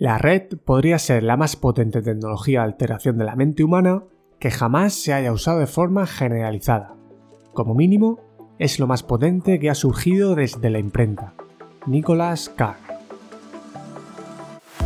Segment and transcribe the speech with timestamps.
[0.00, 4.04] La red podría ser la más potente tecnología de alteración de la mente humana
[4.38, 6.94] que jamás se haya usado de forma generalizada.
[7.52, 8.18] Como mínimo,
[8.58, 11.34] es lo más potente que ha surgido desde la imprenta.
[11.86, 12.78] Nicolás Carr.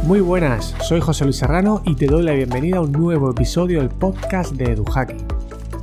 [0.02, 3.78] Muy buenas, soy José Luis Serrano y te doy la bienvenida a un nuevo episodio
[3.78, 5.24] del podcast de EduHacking,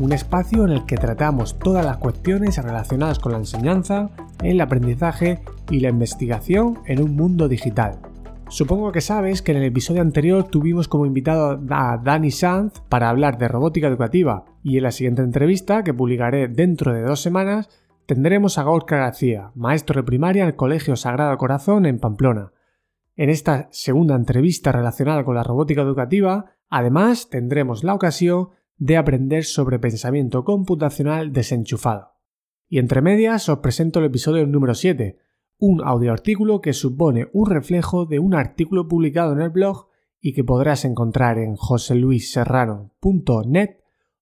[0.01, 4.09] un espacio en el que tratamos todas las cuestiones relacionadas con la enseñanza,
[4.43, 5.39] el aprendizaje
[5.69, 8.10] y la investigación en un mundo digital
[8.51, 13.09] Supongo que sabes que en el episodio anterior tuvimos como invitado a Dani Sanz para
[13.09, 17.69] hablar de robótica educativa y en la siguiente entrevista, que publicaré dentro de dos semanas,
[18.05, 22.51] tendremos a Gorka García, maestro de primaria el Colegio Sagrado Corazón en Pamplona.
[23.15, 29.45] En esta segunda entrevista relacionada con la robótica educativa, además tendremos la ocasión de aprender
[29.45, 32.15] sobre pensamiento computacional desenchufado.
[32.67, 35.19] Y entre medias os presento el episodio número 7,
[35.61, 39.89] un audioartículo que supone un reflejo de un artículo publicado en el blog
[40.19, 43.77] y que podrás encontrar en joseluisserrano.net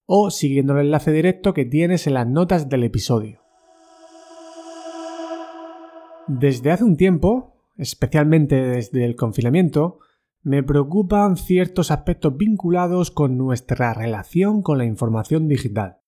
[0.06, 3.40] o siguiendo el enlace directo que tienes en las notas del episodio.
[6.28, 10.00] Desde hace un tiempo, especialmente desde el confinamiento,
[10.44, 16.00] me preocupan ciertos aspectos vinculados con nuestra relación con la información digital.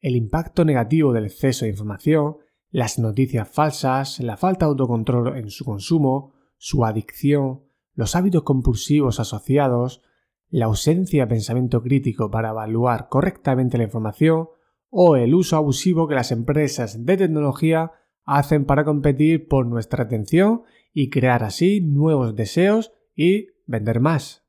[0.00, 2.38] El impacto negativo del exceso de información,
[2.70, 7.62] las noticias falsas, la falta de autocontrol en su consumo, su adicción,
[7.94, 10.02] los hábitos compulsivos asociados,
[10.48, 14.48] la ausencia de pensamiento crítico para evaluar correctamente la información
[14.88, 17.92] o el uso abusivo que las empresas de tecnología
[18.24, 24.44] hacen para competir por nuestra atención y crear así nuevos deseos y vender más.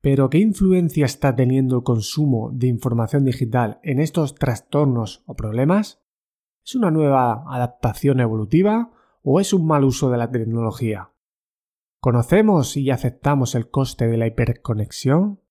[0.00, 6.03] Pero ¿qué influencia está teniendo el consumo de información digital en estos trastornos o problemas?
[6.66, 8.90] ¿Es una nueva adaptación evolutiva
[9.22, 11.10] o es un mal uso de la tecnología?
[12.00, 15.42] ¿Conocemos y aceptamos el coste de la hiperconexión?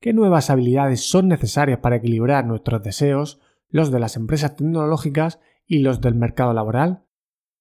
[0.00, 5.78] ¿Qué nuevas habilidades son necesarias para equilibrar nuestros deseos, los de las empresas tecnológicas y
[5.78, 7.04] los del mercado laboral?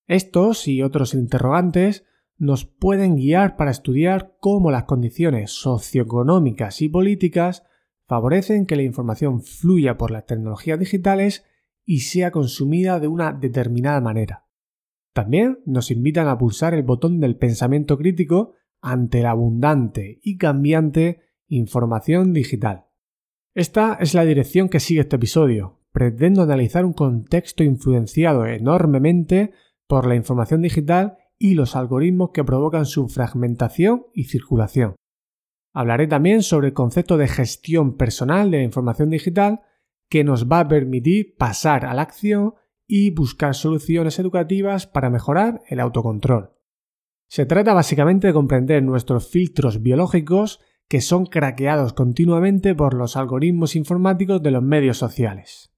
[0.08, 2.06] Estos y otros interrogantes
[2.40, 7.68] nos pueden guiar para estudiar cómo las condiciones socioeconómicas y políticas
[8.08, 11.46] favorecen que la información fluya por las tecnologías digitales
[11.86, 14.48] y sea consumida de una determinada manera.
[15.14, 21.22] También nos invitan a pulsar el botón del pensamiento crítico ante la abundante y cambiante
[21.48, 22.86] información digital.
[23.54, 25.80] Esta es la dirección que sigue este episodio.
[25.94, 29.54] Pretendo analizar un contexto influenciado enormemente
[29.88, 34.96] por la información digital y los algoritmos que provocan su fragmentación y circulación.
[35.74, 39.62] Hablaré también sobre el concepto de gestión personal de la información digital
[40.10, 42.54] que nos va a permitir pasar a la acción
[42.88, 46.52] y buscar soluciones educativas para mejorar el autocontrol.
[47.28, 53.76] Se trata básicamente de comprender nuestros filtros biológicos que son craqueados continuamente por los algoritmos
[53.76, 55.72] informáticos de los medios sociales.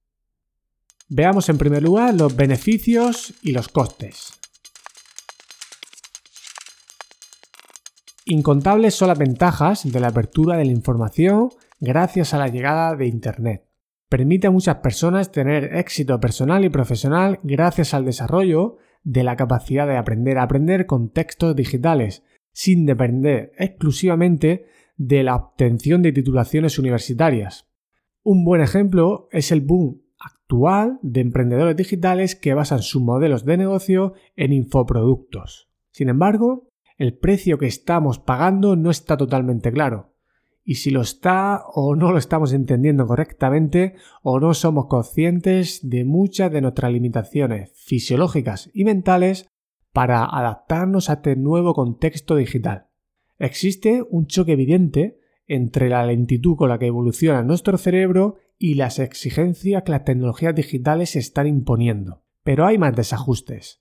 [1.08, 4.34] Veamos en primer lugar los beneficios y los costes.
[8.26, 11.48] Incontables son las ventajas de la apertura de la información
[11.80, 13.67] gracias a la llegada de Internet
[14.08, 19.86] permite a muchas personas tener éxito personal y profesional gracias al desarrollo de la capacidad
[19.86, 26.78] de aprender a aprender con textos digitales, sin depender exclusivamente de la obtención de titulaciones
[26.78, 27.68] universitarias.
[28.22, 33.56] Un buen ejemplo es el boom actual de emprendedores digitales que basan sus modelos de
[33.56, 35.70] negocio en infoproductos.
[35.92, 40.07] Sin embargo, el precio que estamos pagando no está totalmente claro
[40.68, 46.04] y si lo está o no lo estamos entendiendo correctamente o no somos conscientes de
[46.04, 49.48] muchas de nuestras limitaciones fisiológicas y mentales
[49.94, 52.88] para adaptarnos a este nuevo contexto digital.
[53.38, 58.98] Existe un choque evidente entre la lentitud con la que evoluciona nuestro cerebro y las
[58.98, 62.24] exigencias que las tecnologías digitales están imponiendo.
[62.42, 63.80] Pero hay más desajustes.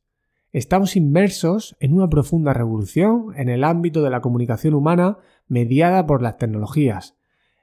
[0.53, 6.21] Estamos inmersos en una profunda revolución en el ámbito de la comunicación humana mediada por
[6.21, 7.17] las tecnologías,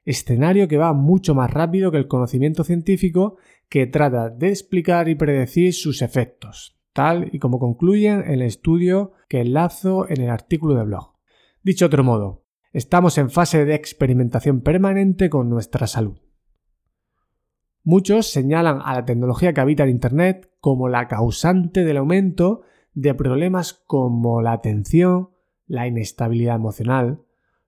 [0.04, 3.36] escenario que va mucho más rápido que el conocimiento científico
[3.68, 9.12] que trata de explicar y predecir sus efectos, tal y como concluyen en el estudio
[9.28, 11.14] que enlazo en el artículo de blog.
[11.62, 16.18] Dicho otro modo, estamos en fase de experimentación permanente con nuestra salud.
[17.82, 22.62] Muchos señalan a la tecnología que habita en Internet como la causante del aumento
[22.94, 25.30] de problemas como la atención,
[25.66, 27.23] la inestabilidad emocional,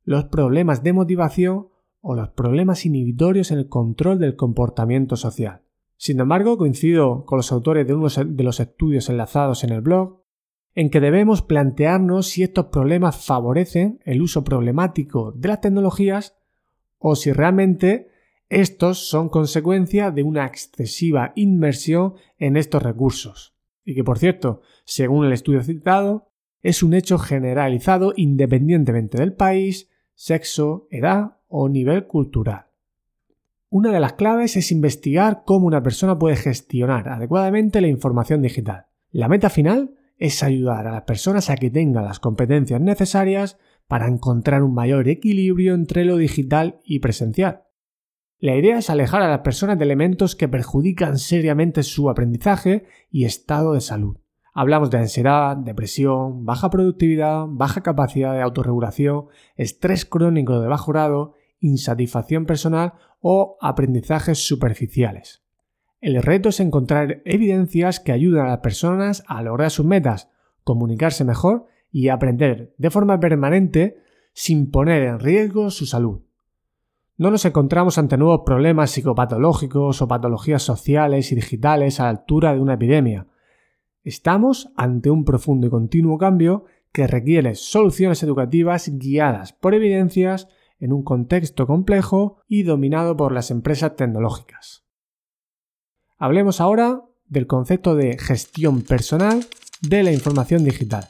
[0.07, 1.69] los problemas de motivación
[2.01, 5.63] o los problemas inhibitorios en el control del comportamiento social.
[5.97, 10.23] Sin embargo, coincido con los autores de uno de los estudios enlazados en el blog,
[10.75, 16.37] en que debemos plantearnos si estos problemas favorecen el uso problemático de las tecnologías
[16.99, 18.09] o si realmente
[18.49, 23.57] estos son consecuencia de una excesiva inmersión en estos recursos.
[23.85, 26.31] Y que, por cierto, según el estudio citado,
[26.63, 32.67] es un hecho generalizado independientemente del país, sexo, edad o nivel cultural.
[33.69, 38.87] Una de las claves es investigar cómo una persona puede gestionar adecuadamente la información digital.
[39.13, 44.09] La meta final es ayudar a las personas a que tengan las competencias necesarias para
[44.09, 47.65] encontrar un mayor equilibrio entre lo digital y presencial.
[48.39, 53.25] La idea es alejar a las personas de elementos que perjudican seriamente su aprendizaje y
[53.25, 54.19] estado de salud.
[54.59, 61.35] Hablamos de ansiedad, depresión, baja productividad, baja capacidad de autorregulación, estrés crónico de bajo grado,
[61.61, 65.43] insatisfacción personal o aprendizajes superficiales.
[66.01, 70.31] El reto es encontrar evidencias que ayuden a las personas a lograr sus metas,
[70.65, 73.99] comunicarse mejor y aprender de forma permanente
[74.33, 76.23] sin poner en riesgo su salud.
[77.19, 82.55] No nos encontramos ante nuevos problemas psicopatológicos o patologías sociales y digitales a la altura
[82.55, 83.27] de una epidemia.
[84.07, 90.47] Estamos ante un profundo y continuo cambio que requiere soluciones educativas guiadas por evidencias
[90.79, 94.85] en un contexto complejo y dominado por las empresas tecnológicas.
[96.19, 99.45] Hablemos ahora del concepto de gestión personal
[99.81, 101.09] de la información digital.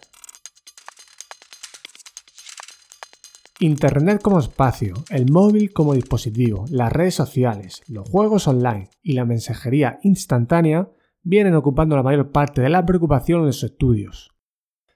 [3.60, 9.26] Internet como espacio, el móvil como dispositivo, las redes sociales, los juegos online y la
[9.26, 10.88] mensajería instantánea
[11.28, 14.32] vienen ocupando la mayor parte de la preocupación en los estudios.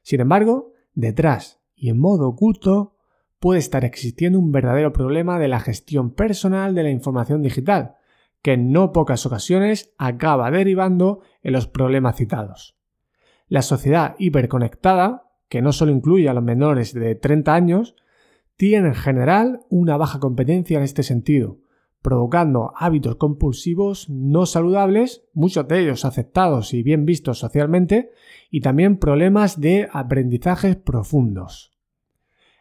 [0.02, 2.94] Sin embargo, detrás y en modo oculto
[3.40, 7.96] puede estar existiendo un verdadero problema de la gestión personal de la información digital,
[8.42, 12.78] que en no pocas ocasiones acaba derivando en los problemas citados.
[13.48, 17.96] La sociedad hiperconectada, que no solo incluye a los menores de 30 años,
[18.56, 21.58] tiene en general una baja competencia en este sentido,
[22.02, 28.10] provocando hábitos compulsivos no saludables, muchos de ellos aceptados y bien vistos socialmente,
[28.50, 31.70] y también problemas de aprendizajes profundos.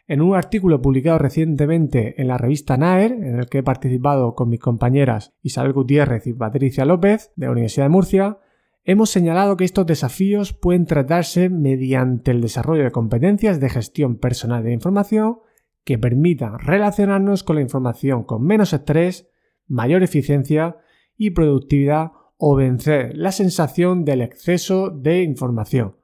[0.08, 4.50] En un artículo publicado recientemente en la revista Naer, en el que he participado con
[4.50, 8.40] mis compañeras Isabel Gutiérrez y Patricia López de la Universidad de Murcia,
[8.86, 14.64] hemos señalado que estos desafíos pueden tratarse mediante el desarrollo de competencias de gestión personal
[14.64, 15.42] de información
[15.84, 19.30] que permitan relacionarnos con la información con menos estrés,
[19.68, 20.78] mayor eficiencia
[21.18, 25.96] y productividad o vencer la sensación del exceso de información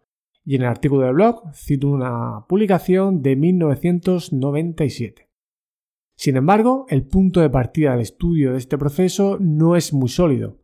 [0.46, 5.30] y en el artículo del blog cito una publicación de 1997.
[6.16, 10.62] Sin embargo, el punto de partida del estudio de este proceso no es muy sólido.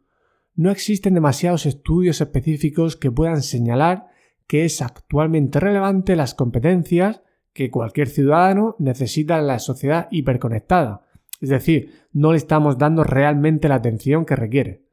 [0.55, 4.07] No existen demasiados estudios específicos que puedan señalar
[4.47, 11.05] que es actualmente relevante las competencias que cualquier ciudadano necesita la sociedad hiperconectada.
[11.39, 14.85] Es decir, no le estamos dando realmente la atención que requiere.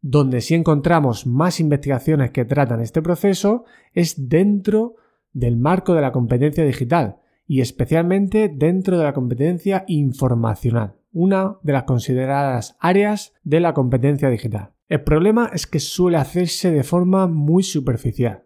[0.00, 4.96] Donde sí encontramos más investigaciones que tratan este proceso es dentro
[5.32, 7.16] del marco de la competencia digital
[7.46, 14.30] y especialmente dentro de la competencia informacional, una de las consideradas áreas de la competencia
[14.30, 14.72] digital.
[14.88, 18.43] El problema es que suele hacerse de forma muy superficial.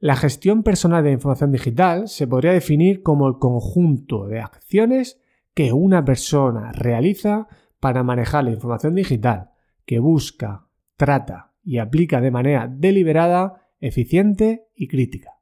[0.00, 5.20] La gestión personal de información digital se podría definir como el conjunto de acciones
[5.54, 7.48] que una persona realiza
[7.80, 9.50] para manejar la información digital,
[9.84, 15.40] que busca, trata y aplica de manera deliberada, eficiente y crítica.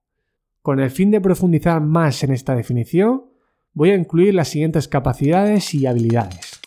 [0.63, 3.27] Con el fin de profundizar más en esta definición,
[3.75, 6.61] voy a incluir las siguientes capacidades y habilidades.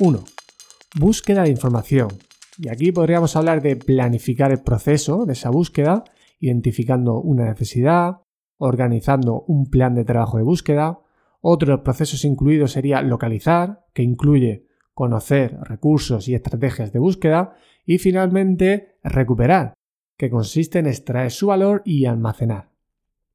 [0.00, 0.24] 1.
[0.96, 2.29] Búsqueda de información.
[2.62, 6.04] Y aquí podríamos hablar de planificar el proceso de esa búsqueda,
[6.40, 8.18] identificando una necesidad,
[8.58, 11.00] organizando un plan de trabajo de búsqueda,
[11.40, 17.54] otro procesos incluidos sería localizar, que incluye conocer recursos y estrategias de búsqueda,
[17.86, 19.72] y finalmente recuperar,
[20.18, 22.68] que consiste en extraer su valor y almacenar.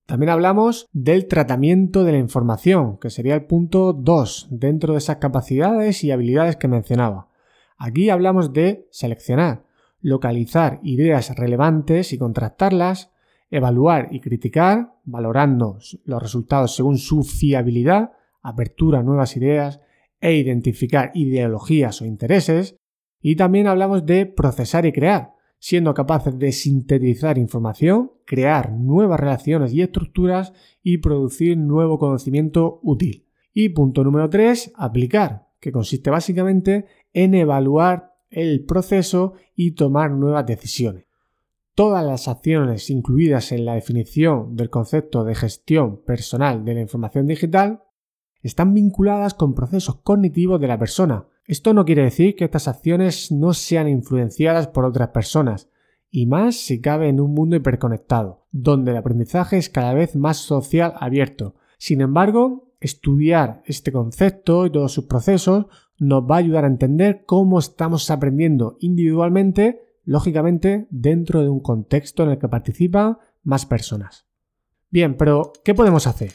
[0.05, 5.15] También hablamos del tratamiento de la información, que sería el punto 2 dentro de esas
[5.15, 7.29] capacidades y habilidades que mencionaba.
[7.77, 9.65] Aquí hablamos de seleccionar,
[10.01, 13.11] localizar ideas relevantes y contrastarlas,
[13.49, 19.81] evaluar y criticar, valorando los resultados según su fiabilidad, apertura a nuevas ideas
[20.19, 22.75] e identificar ideologías o intereses.
[23.21, 29.73] Y también hablamos de procesar y crear, siendo capaces de sintetizar información, crear nuevas relaciones
[29.73, 30.53] y estructuras
[30.83, 33.25] y producir nuevo conocimiento útil.
[33.53, 40.45] Y punto número 3, aplicar, que consiste básicamente en evaluar el proceso y tomar nuevas
[40.45, 41.05] decisiones.
[41.73, 47.25] Todas las acciones incluidas en la definición del concepto de gestión personal de la información
[47.25, 47.83] digital
[48.43, 51.25] están vinculadas con procesos cognitivos de la persona.
[51.47, 55.69] Esto no quiere decir que estas acciones no sean influenciadas por otras personas,
[56.11, 60.37] y más si cabe en un mundo hiperconectado, donde el aprendizaje es cada vez más
[60.37, 61.55] social abierto.
[61.77, 65.65] Sin embargo, estudiar este concepto y todos sus procesos
[65.97, 72.23] nos va a ayudar a entender cómo estamos aprendiendo individualmente, lógicamente dentro de un contexto
[72.23, 74.25] en el que participan más personas.
[74.89, 76.33] Bien, pero ¿qué podemos hacer?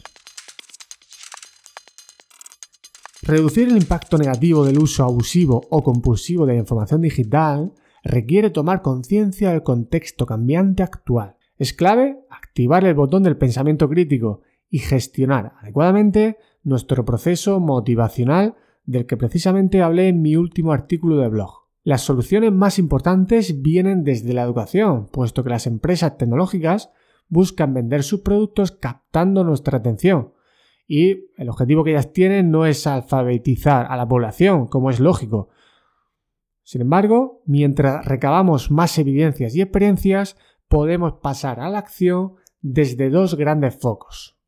[3.23, 8.83] Reducir el impacto negativo del uso abusivo o compulsivo de la información digital requiere tomar
[8.83, 11.37] conciencia del contexto cambiante actual.
[11.59, 14.41] Es clave activar el botón del pensamiento crítico
[14.71, 18.57] y gestionar adecuadamente nuestro proceso motivacional
[18.91, 21.69] del que precisamente hablé en mi último artículo de blog.
[21.83, 26.91] Las soluciones más importantes vienen desde la educación, puesto que las empresas tecnológicas
[27.29, 30.33] buscan vender sus productos captando nuestra atención.
[30.87, 35.51] Y el objetivo que ellas tienen no es alfabetizar a la población, como es lógico,
[36.71, 40.37] sin embargo, mientras recabamos más evidencias y experiencias,
[40.69, 44.39] podemos pasar a la acción desde dos grandes focos.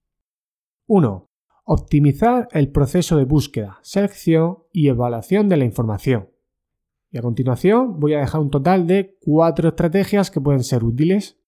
[0.86, 1.31] 1.
[1.64, 6.28] Optimizar el proceso de búsqueda, selección y evaluación de la información.
[7.12, 11.38] Y a continuación voy a dejar un total de cuatro estrategias que pueden ser útiles.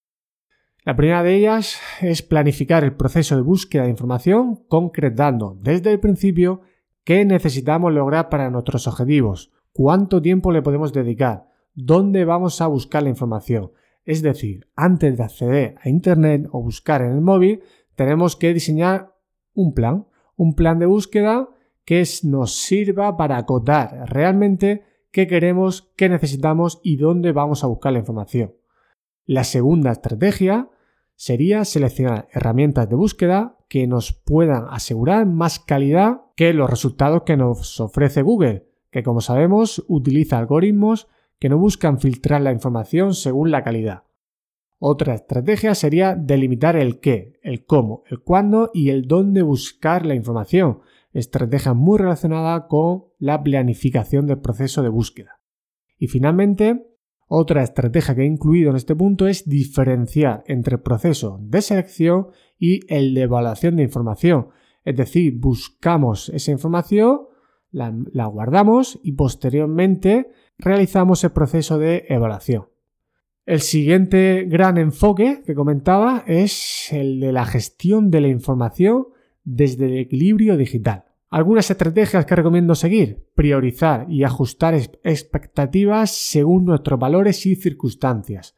[0.85, 5.99] La primera de ellas es planificar el proceso de búsqueda de información concretando desde el
[5.99, 6.61] principio
[7.02, 13.02] qué necesitamos lograr para nuestros objetivos, cuánto tiempo le podemos dedicar, dónde vamos a buscar
[13.02, 13.73] la información.
[14.04, 17.62] Es decir, antes de acceder a Internet o buscar en el móvil,
[17.97, 19.13] tenemos que diseñar
[19.54, 20.06] un plan,
[20.37, 21.49] un plan de búsqueda
[21.84, 27.92] que nos sirva para acotar realmente qué queremos, qué necesitamos y dónde vamos a buscar
[27.92, 28.54] la información.
[29.26, 30.68] La segunda estrategia
[31.14, 37.37] sería seleccionar herramientas de búsqueda que nos puedan asegurar más calidad que los resultados que
[37.37, 41.08] nos ofrece Google que como sabemos utiliza algoritmos
[41.40, 44.04] que no buscan filtrar la información según la calidad.
[44.78, 50.14] Otra estrategia sería delimitar el qué, el cómo, el cuándo y el dónde buscar la
[50.14, 50.81] información,
[51.12, 55.40] estrategia muy relacionada con la planificación del proceso de búsqueda.
[55.99, 56.87] Y finalmente,
[57.28, 62.28] otra estrategia que he incluido en este punto es diferenciar entre el proceso de selección
[62.59, 64.49] y el de evaluación de información,
[64.85, 67.21] es decir, buscamos esa información
[67.75, 72.66] la, guardamos y posteriormente realizamos el proceso de evaluación.
[73.46, 79.08] El siguiente gran enfoque que comentaba es el de la gestión de la información
[79.44, 81.04] desde el equilibrio digital.
[81.28, 83.26] Algunas estrategias que recomiendo seguir.
[83.34, 88.56] Priorizar y ajustar expectativas según nuestros valores y circunstancias.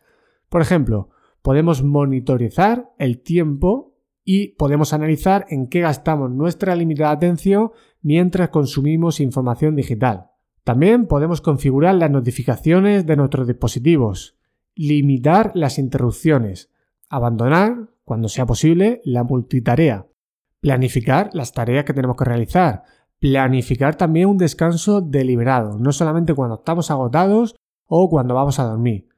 [0.48, 1.10] Por ejemplo,
[1.42, 9.18] podemos monitorizar el tiempo y podemos analizar en qué gastamos nuestra limitada atención mientras consumimos
[9.18, 10.26] información digital.
[10.62, 14.35] También podemos configurar las notificaciones de nuestros dispositivos,
[14.76, 16.70] limitar las interrupciones,
[17.08, 20.06] abandonar, cuando sea posible, la multitarea,
[20.60, 22.84] planificar las tareas que tenemos que realizar,
[23.18, 27.56] planificar también un descanso deliberado, no solamente cuando estamos agotados
[27.86, 29.08] o cuando vamos a dormir.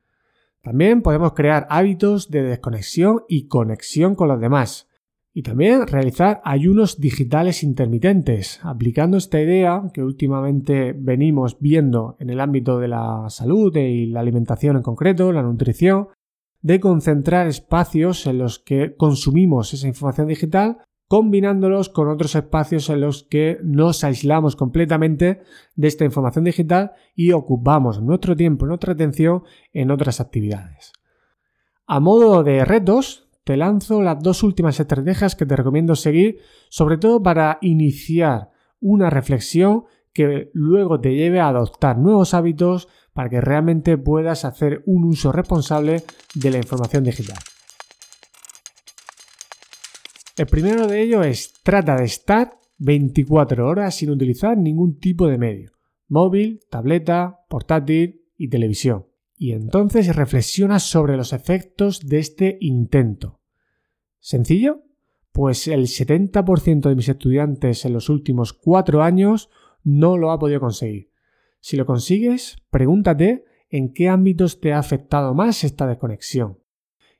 [0.63, 4.89] También podemos crear hábitos de desconexión y conexión con los demás,
[5.39, 12.41] y también realizar ayunos digitales intermitentes, aplicando esta idea que últimamente venimos viendo en el
[12.41, 16.09] ámbito de la salud y la alimentación en concreto, la nutrición,
[16.61, 23.01] de concentrar espacios en los que consumimos esa información digital combinándolos con otros espacios en
[23.01, 25.43] los que nos aislamos completamente
[25.77, 30.93] de esta información digital y ocupamos nuestro tiempo, nuestra atención en otras actividades.
[31.87, 36.39] A modo de retos, te lanzo las dos últimas estrategias que te recomiendo seguir,
[36.69, 43.31] sobre todo para iniciar una reflexión que luego te lleve a adoptar nuevos hábitos para
[43.31, 46.03] que realmente puedas hacer un uso responsable
[46.35, 47.39] de la información digital.
[50.37, 55.39] El primero de ellos es trata de estar 24 horas sin utilizar ningún tipo de
[55.39, 55.73] medio,
[56.07, 59.07] móvil, tableta, portátil y televisión.
[59.39, 63.38] Y entonces reflexiona sobre los efectos de este intento.
[64.21, 64.83] ¿Sencillo?
[65.33, 69.51] Pues el 70% de mis estudiantes en los últimos cuatro años
[69.85, 71.11] no lo ha podido conseguir.
[71.61, 76.59] Si lo consigues, pregúntate en qué ámbitos te ha afectado más esta desconexión.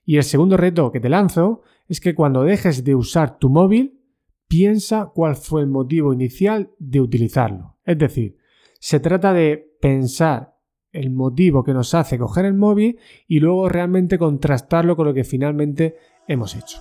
[0.05, 4.01] Y el segundo reto que te lanzo es que cuando dejes de usar tu móvil,
[4.47, 7.77] piensa cuál fue el motivo inicial de utilizarlo.
[7.85, 8.39] Es decir,
[8.81, 10.58] se trata de pensar
[10.93, 15.25] el motivo que nos hace coger el móvil y luego realmente contrastarlo con lo que
[15.25, 16.79] finalmente hemos hecho.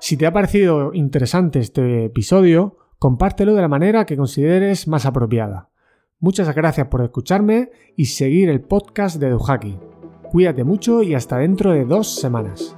[0.00, 5.68] Si te ha parecido interesante este episodio, compártelo de la manera que consideres más apropiada.
[6.18, 9.78] Muchas gracias por escucharme y seguir el podcast de Duhaki.
[10.30, 12.76] Cuídate mucho y hasta dentro de dos semanas.